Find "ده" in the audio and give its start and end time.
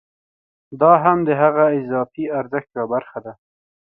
3.25-3.33